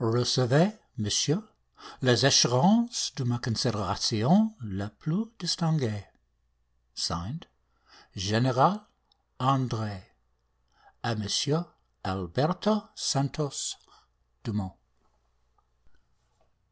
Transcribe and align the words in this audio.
Recevez, 0.03 0.71
Monsieur, 0.97 1.47
les 2.01 2.25
assurances 2.25 3.13
de 3.17 3.23
ma 3.23 3.37
considération 3.37 4.51
la 4.61 4.89
plus 4.89 5.27
distinguée. 5.37 6.05
(Signed) 6.95 7.45
General 8.15 8.83
Andre. 9.37 10.01
A 11.03 11.13
Monsieur 11.13 11.63
Alberto 12.03 12.81
Santos 12.95 13.75
Dumont. 14.43 14.75